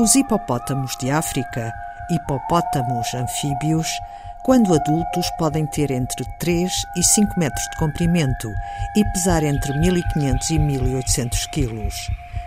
[0.00, 1.74] Os hipopótamos de África,
[2.10, 3.86] hipopótamos anfíbios,
[4.42, 8.50] quando adultos podem ter entre 3 e 5 metros de comprimento
[8.96, 11.94] e pesar entre 1500 e 1800 quilos.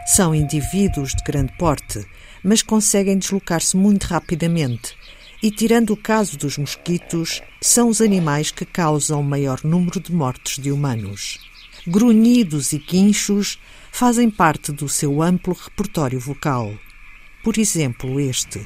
[0.04, 2.04] São indivíduos de grande porte,
[2.44, 4.98] mas conseguem deslocar-se muito rapidamente
[5.44, 10.12] e, tirando o caso dos mosquitos, são os animais que causam o maior número de
[10.12, 11.38] mortes de humanos.
[11.85, 13.60] Grunhidos e guinchos
[13.91, 16.74] fazem parte do seu amplo repertório vocal.
[17.44, 18.66] Por exemplo, este.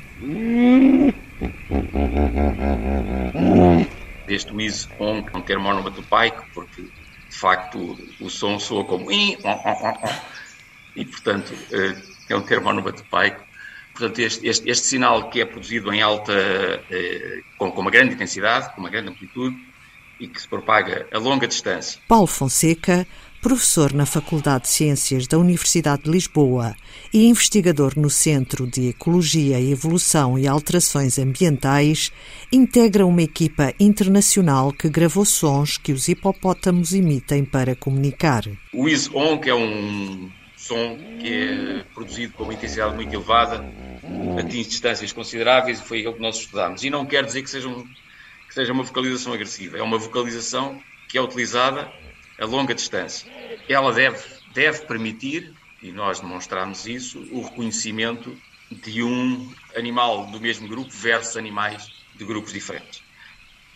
[4.28, 9.36] Este whiz on é um termo onomatopaico, porque de facto o som soa como e,
[11.06, 11.96] portanto eh,
[12.30, 13.44] é um termo onomatopaico.
[13.94, 16.34] Portanto, este, este, este, sinal que é produzido em alta,
[16.92, 19.58] eh, com, com uma grande intensidade, com uma grande amplitude
[20.20, 22.00] e que se propaga a longa distância.
[22.08, 23.08] Paulo Fonseca
[23.48, 26.76] professor na Faculdade de Ciências da Universidade de Lisboa
[27.14, 32.12] e investigador no Centro de Ecologia, Evolução e Alterações Ambientais,
[32.52, 38.44] integra uma equipa internacional que gravou sons que os hipopótamos emitem para comunicar.
[38.74, 43.66] O is-on, que é um som que é produzido com uma intensidade muito elevada,
[44.38, 46.84] atinge distâncias consideráveis e foi aquilo que nós estudámos.
[46.84, 50.82] E não quer dizer que seja, um, que seja uma vocalização agressiva, é uma vocalização
[51.08, 51.90] que é utilizada
[52.40, 53.32] a longa distância.
[53.68, 58.36] Ela deve, deve permitir, e nós demonstramos isso, o reconhecimento
[58.72, 63.02] de um animal do mesmo grupo versus animais de grupos diferentes.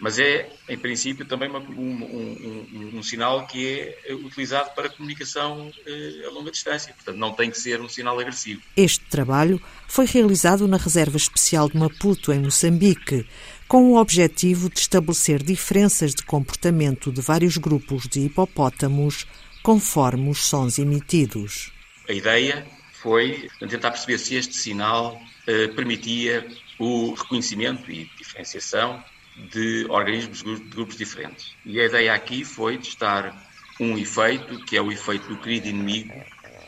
[0.02, 5.72] Mas é, em princípio, também uma, um, um, um, sinal que é utilizado para comunicação
[5.86, 6.92] eh, a longa distância.
[6.92, 8.64] Portanto, não tem que ser um sinal agressivo.
[8.76, 13.28] Este trabalho foi realizado na Reserva Especial de Maputo, em Moçambique,
[13.72, 19.26] com o objetivo de estabelecer diferenças de comportamento de vários grupos de hipopótamos
[19.64, 21.72] conforme os sons emitidos.
[22.10, 22.68] A ideia
[23.02, 25.18] foi tentar perceber se este sinal
[25.48, 26.46] eh, permitia
[26.78, 29.02] o reconhecimento e diferenciação
[29.38, 31.56] de organismos de grupos diferentes.
[31.66, 33.34] E a ideia aqui foi testar
[33.80, 36.12] um efeito, que é o efeito do querido inimigo.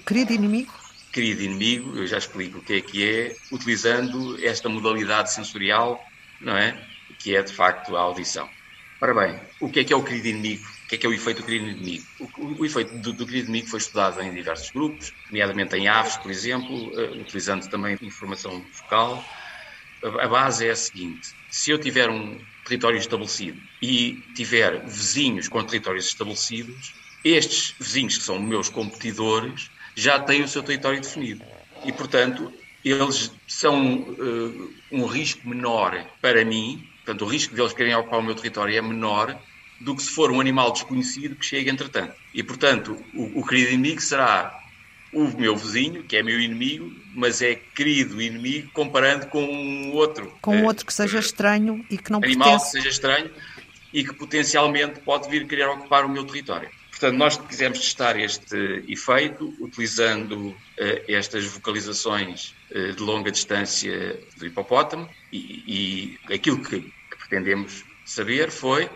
[0.05, 0.71] Querido inimigo?
[1.11, 6.01] Querido inimigo, eu já explico o que é que é, utilizando esta modalidade sensorial,
[6.39, 6.92] não é?
[7.23, 8.49] Que é de facto a audição.
[8.99, 10.65] Ora bem, o que é que é o querido inimigo?
[10.85, 12.05] O que é que é o efeito do querido inimigo?
[12.19, 16.17] O, o efeito do, do, querido inimigo foi estudado em diversos grupos, nomeadamente em aves,
[16.17, 19.23] por exemplo, uh, utilizando também informação vocal.
[20.03, 25.47] A, a base é a seguinte: se eu tiver um território estabelecido e tiver vizinhos
[25.47, 31.43] com territórios estabelecidos, estes vizinhos que são meus competidores já têm o seu território definido.
[31.85, 37.73] E, portanto, eles são uh, um risco menor para mim Portanto, o risco de eles
[37.73, 39.37] querem ocupar o meu território é menor
[39.79, 42.13] do que se for um animal desconhecido que chega entretanto.
[42.33, 44.57] E, portanto, o, o querido inimigo será
[45.11, 50.33] o meu vizinho, que é meu inimigo, mas é querido inimigo comparando com um outro.
[50.41, 52.71] Com um outro que seja estranho e que não animal pertence...
[52.71, 53.31] que seja estranho
[53.93, 56.69] e que potencialmente pode vir querer ocupar o meu território.
[56.93, 60.55] Portanto, nós quisemos testar este efeito utilizando uh,
[61.07, 68.51] estas vocalizações uh, de longa distância do hipopótamo e, e aquilo que, que, pretendemos saber
[68.51, 68.87] foi,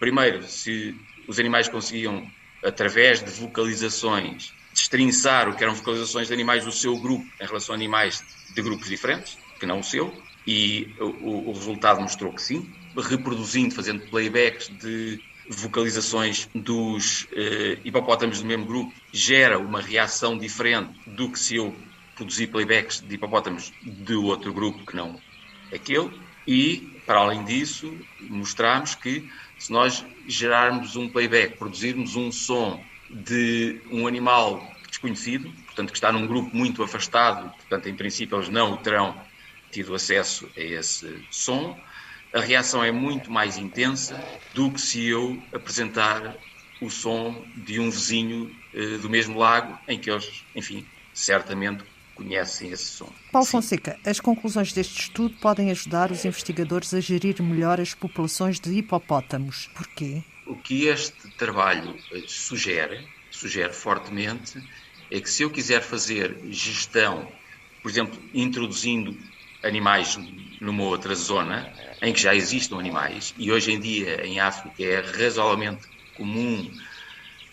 [0.00, 0.96] primeiro, se
[1.28, 2.28] os animais conseguiam,
[2.64, 7.72] através de vocalizações, destrinçar o que eram vocalizações de animais do seu grupo em relação
[7.72, 10.12] a animais de grupos diferentes, que não o seu,
[10.44, 18.40] e o, o resultado mostrou que sim, reproduzindo, fazendo playbacks de vocalizações dos eh, hipopótamos
[18.40, 21.74] do mesmo grupo gera uma reação diferente do que se eu
[22.14, 25.20] produzir playbacks de hipopótamos de outro grupo que não
[25.72, 26.10] aquele.
[26.46, 29.28] E, para além disso, mostramos que
[29.58, 36.12] se nós gerarmos um playback, produzirmos um som de um animal desconhecido, portanto que está
[36.12, 39.18] num grupo muito afastado, portanto em princípio eles não terão
[39.70, 41.78] tido acesso a esse som,
[42.34, 44.20] a reação é muito mais intensa
[44.52, 46.36] do que se eu apresentar
[46.80, 51.84] o som de um vizinho uh, do mesmo lago, em que eles, enfim, certamente
[52.16, 53.08] conhecem esse som.
[53.30, 53.52] Paulo Sim.
[53.52, 58.70] Fonseca, as conclusões deste estudo podem ajudar os investigadores a gerir melhor as populações de
[58.72, 59.70] hipopótamos.
[59.74, 60.22] Porquê?
[60.46, 64.60] O que este trabalho eh, sugere, sugere fortemente,
[65.10, 67.28] é que se eu quiser fazer gestão,
[67.80, 69.16] por exemplo, introduzindo
[69.64, 70.18] animais
[70.60, 75.00] numa outra zona em que já existam animais, e hoje em dia em África é
[75.00, 76.70] razoavelmente comum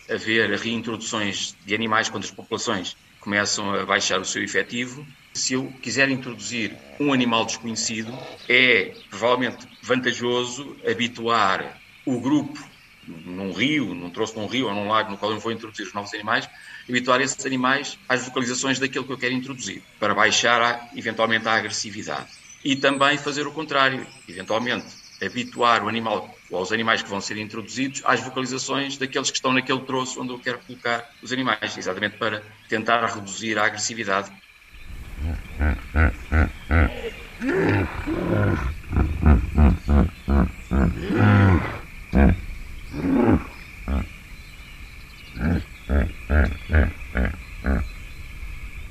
[0.08, 5.06] haver reintroduções de animais quando as populações começam a baixar o seu efetivo.
[5.34, 12.71] Se eu quiser introduzir um animal desconhecido, é provavelmente vantajoso habituar o grupo
[13.06, 15.92] num rio, num troço num rio ou num lago no qual eu vou introduzir os
[15.92, 16.48] novos animais,
[16.88, 21.54] habituar esses animais às vocalizações daquilo que eu quero introduzir, para baixar a, eventualmente a
[21.54, 22.28] agressividade.
[22.64, 27.36] E também fazer o contrário, eventualmente habituar o animal ou aos animais que vão ser
[27.36, 32.16] introduzidos às vocalizações daqueles que estão naquele troço onde eu quero colocar os animais, exatamente
[32.18, 34.32] para tentar reduzir a agressividade.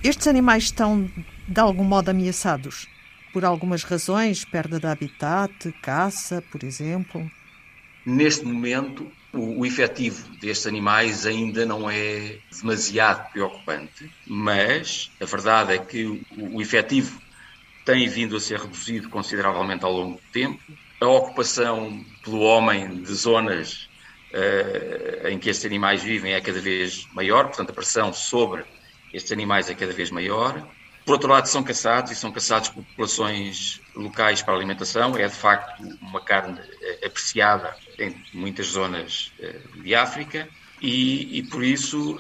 [0.03, 1.09] Estes animais estão
[1.47, 2.87] de algum modo ameaçados?
[3.31, 7.29] Por algumas razões, perda de habitat, caça, por exemplo?
[8.05, 15.73] Neste momento, o, o efetivo destes animais ainda não é demasiado preocupante, mas a verdade
[15.73, 16.19] é que o,
[16.55, 17.21] o efetivo
[17.85, 20.61] tem vindo a ser reduzido consideravelmente ao longo do tempo.
[20.99, 23.87] A ocupação pelo homem de zonas
[25.29, 28.63] em que estes animais vivem é cada vez maior, portanto, a pressão sobre
[29.13, 30.67] estes animais é cada vez maior.
[31.05, 35.15] Por outro lado, são caçados e são caçados por populações locais para alimentação.
[35.17, 40.47] É de facto uma carne eh, apreciada em muitas zonas eh, de África
[40.81, 42.17] e, e por isso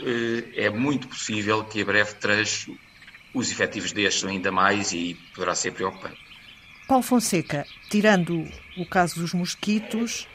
[0.55, 2.77] é muito possível que a breve trecho
[3.33, 6.19] os efetivos destes ainda mais e poderá ser preocupante.
[6.87, 8.45] Paulo Fonseca, tirando
[8.77, 10.27] o caso dos mosquitos,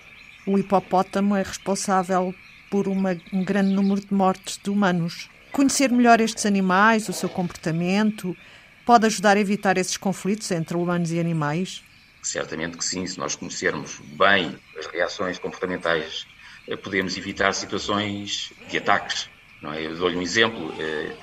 [0.46, 2.34] o hipopótamo é responsável
[2.70, 5.28] por uma, um grande número de mortes de humanos.
[5.52, 8.36] Conhecer melhor estes animais, o seu comportamento,
[8.84, 11.82] pode ajudar a evitar esses conflitos entre humanos e animais?
[12.22, 13.06] Certamente que sim.
[13.06, 16.26] Se nós conhecermos bem as reações comportamentais,
[16.68, 19.28] eh, podemos evitar situações de ataques.
[19.62, 19.86] Não é?
[19.86, 20.74] Eu dou-lhe um exemplo.
[20.78, 21.16] Eh,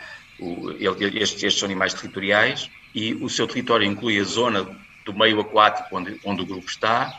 [1.13, 4.67] estes, são animais territoriais e o seu território inclui a zona
[5.05, 7.13] do meio aquático onde, onde o grupo está,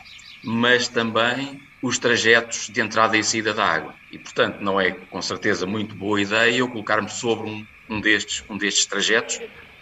[0.45, 3.93] mas também os trajetos de entrada e saída da água.
[4.11, 8.43] E, portanto, não é com certeza muito boa ideia eu colocar-me sobre um, um, destes,
[8.49, 9.39] um destes trajetos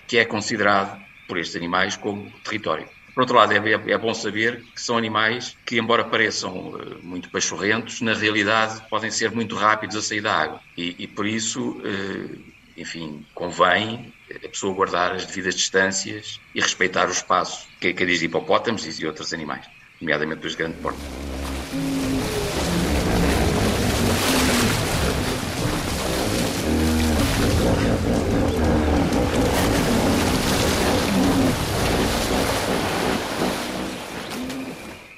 [0.08, 2.88] que é considerado por estes animais como território.
[3.14, 7.00] Por outro lado, é, é, é bom saber que são animais que, embora pareçam uh,
[7.04, 10.62] muito pachorrentos, na realidade podem ser muito rápidos a sair da água.
[10.76, 12.44] E, e por isso, uh,
[12.76, 14.12] enfim, convém
[14.44, 18.86] a pessoa guardar as devidas distâncias e respeitar o espaço que, que diz de hipopótamos
[18.86, 19.66] e de outros animais,
[20.04, 21.00] nomeadamente dos grandes porte.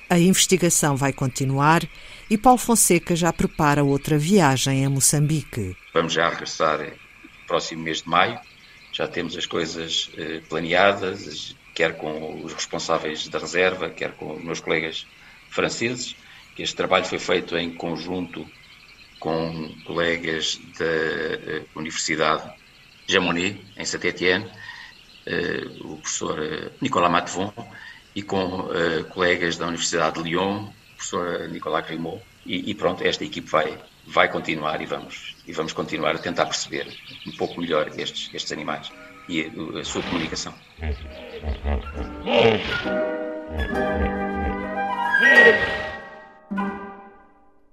[0.08, 1.82] A investigação vai continuar
[2.30, 5.76] e Paulo Fonseca já prepara outra viagem a Moçambique.
[5.94, 8.40] Vamos já regressar no próximo mês de maio.
[8.94, 14.44] Já temos as coisas eh, planeadas, quer com os responsáveis da reserva, quer com os
[14.44, 15.06] meus colegas
[15.50, 16.16] franceses.
[16.58, 18.50] Este trabalho foi feito em conjunto
[19.20, 22.50] com colegas da eh, Universidade
[23.06, 24.50] Jamonet, em Saint-Étienne,
[25.26, 27.54] eh, o professor Nicolas Matvon,
[28.16, 28.70] e com
[29.10, 33.78] colegas da Universidade de Lyon, professor Nicolas Grimaud, e, e, pronto, esta equipe vai,
[34.08, 36.88] vai continuar e vamos, e vamos continuar a tentar perceber
[37.28, 38.90] um pouco melhor estes, estes animais
[39.28, 40.54] e a, sua comunicação.